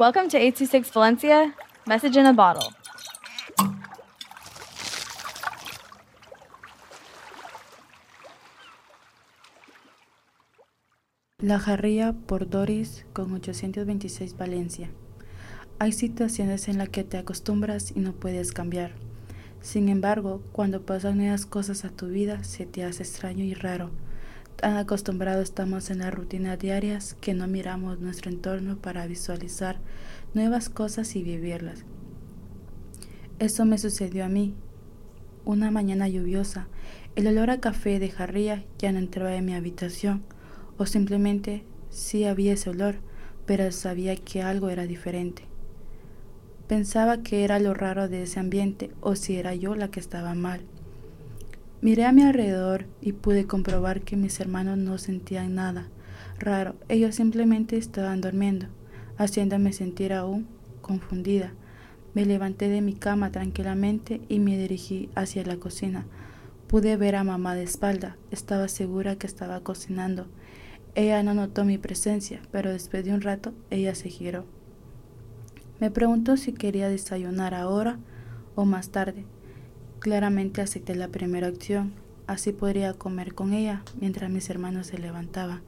Welcome 0.00 0.30
to 0.30 0.38
826 0.38 0.94
Valencia, 0.94 1.54
message 1.84 2.18
in 2.18 2.24
a 2.24 2.32
bottle. 2.32 2.70
La 11.36 11.58
jarría 11.58 12.14
por 12.14 12.48
Doris 12.48 13.04
con 13.12 13.30
826 13.34 14.38
Valencia. 14.38 14.88
Hay 15.78 15.92
situaciones 15.92 16.68
en 16.68 16.78
las 16.78 16.88
que 16.88 17.04
te 17.04 17.18
acostumbras 17.18 17.94
y 17.94 18.00
no 18.00 18.14
puedes 18.14 18.52
cambiar. 18.52 18.92
Sin 19.60 19.90
embargo, 19.90 20.40
cuando 20.52 20.80
pasan 20.86 21.18
nuevas 21.18 21.44
cosas 21.44 21.84
a 21.84 21.90
tu 21.90 22.06
vida, 22.06 22.42
se 22.42 22.64
te 22.64 22.84
hace 22.84 23.02
extraño 23.02 23.44
y 23.44 23.52
raro. 23.52 23.90
Tan 24.60 24.76
acostumbrados 24.76 25.44
estamos 25.44 25.88
en 25.88 26.00
las 26.00 26.12
rutinas 26.12 26.58
diarias 26.58 27.16
que 27.18 27.32
no 27.32 27.46
miramos 27.46 27.98
nuestro 27.98 28.30
entorno 28.30 28.76
para 28.76 29.06
visualizar 29.06 29.78
nuevas 30.34 30.68
cosas 30.68 31.16
y 31.16 31.22
vivirlas. 31.22 31.86
Eso 33.38 33.64
me 33.64 33.78
sucedió 33.78 34.22
a 34.22 34.28
mí. 34.28 34.54
Una 35.46 35.70
mañana 35.70 36.08
lluviosa, 36.08 36.68
el 37.16 37.26
olor 37.28 37.48
a 37.48 37.60
café 37.60 37.98
de 37.98 38.10
jarría 38.10 38.66
ya 38.78 38.92
no 38.92 38.98
entraba 38.98 39.34
en 39.34 39.46
mi 39.46 39.54
habitación 39.54 40.24
o 40.76 40.84
simplemente 40.84 41.64
sí 41.88 42.24
había 42.24 42.52
ese 42.52 42.68
olor, 42.68 42.96
pero 43.46 43.72
sabía 43.72 44.14
que 44.14 44.42
algo 44.42 44.68
era 44.68 44.86
diferente. 44.86 45.44
Pensaba 46.68 47.22
que 47.22 47.44
era 47.44 47.60
lo 47.60 47.72
raro 47.72 48.10
de 48.10 48.24
ese 48.24 48.40
ambiente 48.40 48.90
o 49.00 49.16
si 49.16 49.36
era 49.36 49.54
yo 49.54 49.74
la 49.74 49.90
que 49.90 50.00
estaba 50.00 50.34
mal. 50.34 50.60
Miré 51.82 52.04
a 52.04 52.12
mi 52.12 52.22
alrededor 52.22 52.86
y 53.00 53.12
pude 53.12 53.46
comprobar 53.46 54.02
que 54.02 54.16
mis 54.16 54.38
hermanos 54.40 54.78
no 54.78 54.98
sentían 54.98 55.54
nada 55.54 55.88
raro, 56.38 56.74
ellos 56.88 57.14
simplemente 57.14 57.76
estaban 57.76 58.20
durmiendo, 58.20 58.66
haciéndome 59.18 59.72
sentir 59.72 60.12
aún 60.12 60.46
confundida. 60.80 61.52
Me 62.14 62.24
levanté 62.24 62.68
de 62.68 62.80
mi 62.80 62.94
cama 62.94 63.30
tranquilamente 63.30 64.20
y 64.28 64.38
me 64.38 64.56
dirigí 64.56 65.10
hacia 65.14 65.44
la 65.44 65.56
cocina. 65.56 66.06
Pude 66.66 66.96
ver 66.96 67.16
a 67.16 67.24
mamá 67.24 67.54
de 67.54 67.62
espalda, 67.62 68.16
estaba 68.30 68.68
segura 68.68 69.16
que 69.16 69.26
estaba 69.26 69.60
cocinando 69.60 70.28
ella 70.94 71.22
no 71.22 71.34
notó 71.34 71.64
mi 71.64 71.78
presencia, 71.78 72.42
pero 72.50 72.72
después 72.72 73.04
de 73.04 73.12
un 73.12 73.20
rato 73.20 73.52
ella 73.70 73.94
se 73.94 74.08
giró. 74.08 74.44
Me 75.78 75.90
preguntó 75.90 76.36
si 76.36 76.52
quería 76.52 76.88
desayunar 76.88 77.54
ahora 77.54 77.98
o 78.56 78.64
más 78.64 78.90
tarde. 78.90 79.24
Claramente 80.00 80.60
acepté 80.60 80.96
la 80.96 81.08
primera 81.08 81.48
opción, 81.48 81.92
así 82.26 82.52
podría 82.52 82.94
comer 82.94 83.34
con 83.34 83.52
ella 83.52 83.82
mientras 84.00 84.30
mis 84.30 84.50
hermanos 84.50 84.88
se 84.88 84.98
levantaban. 84.98 85.60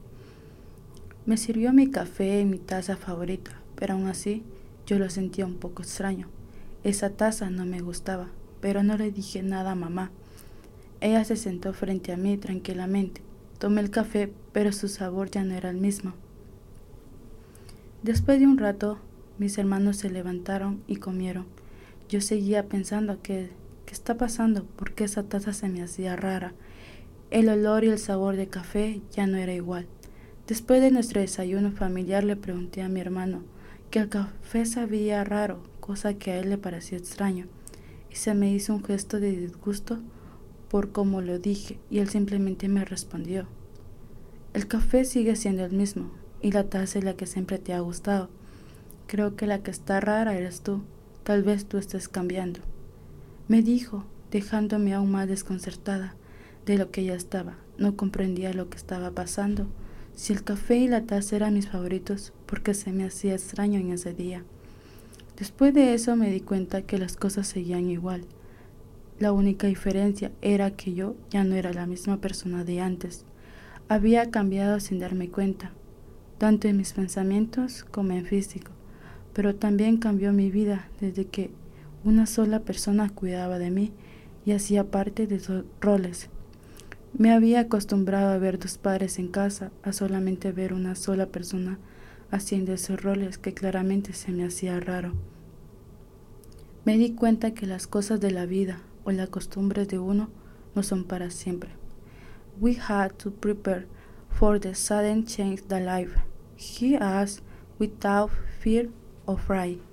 Me 1.25 1.37
sirvió 1.37 1.71
mi 1.71 1.89
café 1.89 2.41
en 2.41 2.49
mi 2.49 2.59
taza 2.59 2.97
favorita, 2.97 3.51
pero 3.75 3.93
aún 3.93 4.07
así 4.07 4.43
yo 4.85 4.99
lo 4.99 5.09
sentía 5.09 5.45
un 5.45 5.55
poco 5.55 5.81
extraño. 5.81 6.27
Esa 6.83 7.11
taza 7.11 7.49
no 7.49 7.65
me 7.65 7.79
gustaba, 7.79 8.27
pero 8.59 8.83
no 8.83 8.97
le 8.97 9.11
dije 9.11 9.41
nada 9.41 9.71
a 9.71 9.75
mamá. 9.75 10.11
Ella 10.99 11.23
se 11.23 11.37
sentó 11.37 11.73
frente 11.73 12.11
a 12.11 12.17
mí 12.17 12.37
tranquilamente 12.37 13.21
Tomé 13.63 13.79
el 13.79 13.91
café, 13.91 14.29
pero 14.51 14.73
su 14.73 14.89
sabor 14.89 15.31
ya 15.31 15.45
no 15.45 15.53
era 15.53 15.69
el 15.69 15.77
mismo. 15.77 16.11
Después 18.01 18.37
de 18.37 18.45
un 18.45 18.57
rato, 18.57 18.97
mis 19.37 19.57
hermanos 19.57 19.95
se 19.95 20.09
levantaron 20.09 20.83
y 20.85 20.97
comieron. 20.97 21.45
Yo 22.09 22.19
seguía 22.19 22.67
pensando 22.67 23.21
que, 23.21 23.51
¿qué 23.93 23.97
está 23.97 24.17
pasando? 24.17 24.65
¿Por 24.65 24.93
qué 24.95 25.03
esa 25.03 25.21
taza 25.21 25.53
se 25.53 25.69
me 25.69 25.83
hacía 25.83 26.15
rara? 26.15 26.53
El 27.29 27.47
olor 27.47 27.83
y 27.83 27.89
el 27.89 27.99
sabor 27.99 28.35
de 28.35 28.47
café 28.47 29.01
ya 29.11 29.27
no 29.27 29.37
era 29.37 29.53
igual. 29.53 29.85
Después 30.47 30.81
de 30.81 30.89
nuestro 30.89 31.21
desayuno 31.21 31.71
familiar 31.71 32.23
le 32.23 32.35
pregunté 32.35 32.81
a 32.81 32.89
mi 32.89 33.01
hermano 33.01 33.43
que 33.91 33.99
el 33.99 34.09
café 34.09 34.65
sabía 34.65 35.23
raro, 35.23 35.61
cosa 35.79 36.15
que 36.15 36.31
a 36.31 36.39
él 36.39 36.49
le 36.49 36.57
pareció 36.57 36.97
extraño, 36.97 37.45
y 38.09 38.15
se 38.15 38.33
me 38.33 38.51
hizo 38.51 38.73
un 38.73 38.83
gesto 38.83 39.19
de 39.19 39.29
disgusto 39.29 39.99
por 40.69 40.91
cómo 40.91 41.21
lo 41.21 41.37
dije 41.37 41.77
y 41.91 41.99
él 41.99 42.09
simplemente 42.09 42.69
me 42.69 42.85
respondió. 42.85 43.45
El 44.55 44.67
café 44.67 45.05
sigue 45.05 45.35
siendo 45.35 45.63
el 45.65 45.71
mismo 45.71 46.09
y 46.41 46.51
la 46.51 46.63
taza 46.63 46.97
es 46.97 47.05
la 47.05 47.13
que 47.13 47.27
siempre 47.27 47.59
te 47.59 47.73
ha 47.73 47.79
gustado. 47.81 48.31
Creo 49.05 49.35
que 49.35 49.45
la 49.45 49.59
que 49.59 49.69
está 49.69 49.99
rara 49.99 50.35
eres 50.35 50.61
tú. 50.61 50.81
Tal 51.21 51.43
vez 51.43 51.67
tú 51.67 51.77
estés 51.77 52.09
cambiando. 52.09 52.59
Me 53.47 53.61
dijo, 53.61 54.05
dejándome 54.31 54.93
aún 54.93 55.11
más 55.11 55.27
desconcertada 55.27 56.15
de 56.65 56.77
lo 56.77 56.91
que 56.91 57.03
ya 57.03 57.13
estaba. 57.13 57.57
No 57.77 57.97
comprendía 57.97 58.53
lo 58.53 58.69
que 58.69 58.77
estaba 58.77 59.11
pasando. 59.11 59.67
Si 60.15 60.31
el 60.31 60.43
café 60.43 60.77
y 60.77 60.87
la 60.87 61.03
taza 61.03 61.35
eran 61.35 61.55
mis 61.55 61.67
favoritos, 61.67 62.31
porque 62.45 62.73
se 62.73 62.91
me 62.93 63.03
hacía 63.03 63.33
extraño 63.33 63.79
en 63.79 63.91
ese 63.91 64.13
día. 64.13 64.43
Después 65.37 65.73
de 65.73 65.93
eso 65.93 66.15
me 66.15 66.31
di 66.31 66.39
cuenta 66.39 66.83
que 66.83 66.97
las 66.97 67.17
cosas 67.17 67.47
seguían 67.47 67.89
igual. 67.89 68.25
La 69.19 69.31
única 69.31 69.67
diferencia 69.67 70.31
era 70.41 70.71
que 70.71 70.93
yo 70.93 71.15
ya 71.29 71.43
no 71.43 71.55
era 71.55 71.73
la 71.73 71.85
misma 71.85 72.17
persona 72.17 72.63
de 72.63 72.79
antes. 72.79 73.25
Había 73.89 74.31
cambiado 74.31 74.79
sin 74.79 74.99
darme 74.99 75.29
cuenta, 75.29 75.71
tanto 76.37 76.67
en 76.67 76.77
mis 76.77 76.93
pensamientos 76.93 77.83
como 77.83 78.13
en 78.13 78.25
físico, 78.25 78.71
pero 79.33 79.55
también 79.55 79.97
cambió 79.97 80.31
mi 80.31 80.49
vida 80.49 80.87
desde 81.01 81.25
que 81.25 81.51
una 82.03 82.25
sola 82.25 82.59
persona 82.59 83.09
cuidaba 83.09 83.59
de 83.59 83.71
mí 83.71 83.93
y 84.45 84.51
hacía 84.51 84.91
parte 84.91 85.27
de 85.27 85.39
sus 85.39 85.63
roles. 85.79 86.29
Me 87.15 87.31
había 87.31 87.61
acostumbrado 87.61 88.31
a 88.31 88.37
ver 88.37 88.59
dos 88.59 88.77
padres 88.77 89.19
en 89.19 89.27
casa, 89.27 89.71
a 89.83 89.93
solamente 89.93 90.51
ver 90.51 90.73
una 90.73 90.95
sola 90.95 91.27
persona 91.27 91.79
haciendo 92.31 92.73
esos 92.73 93.01
roles 93.01 93.37
que 93.37 93.53
claramente 93.53 94.13
se 94.13 94.31
me 94.31 94.43
hacía 94.43 94.79
raro. 94.79 95.13
Me 96.85 96.97
di 96.97 97.13
cuenta 97.13 97.53
que 97.53 97.67
las 97.67 97.87
cosas 97.87 98.19
de 98.19 98.31
la 98.31 98.45
vida, 98.45 98.81
o 99.05 99.11
las 99.11 99.29
costumbres 99.29 99.87
de 99.87 99.99
uno 99.99 100.29
no 100.75 100.83
son 100.83 101.03
para 101.03 101.29
siempre. 101.29 101.71
We 102.59 102.77
had 102.77 103.11
to 103.17 103.31
prepare 103.31 103.87
for 104.29 104.59
the 104.59 104.73
sudden 104.73 105.25
change 105.25 105.61
that 105.67 105.81
life 105.81 106.15
he 106.57 106.95
asked 106.95 107.43
without 107.79 108.31
fear 108.59 108.89
or 109.25 109.37
fright. 109.37 109.92